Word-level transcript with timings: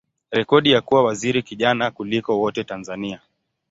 rekodi 0.31 0.71
ya 0.71 0.81
kuwa 0.81 1.03
waziri 1.03 1.43
kijana 1.43 1.91
kuliko 1.91 2.39
wote 2.39 2.63
Tanzania. 2.63 3.21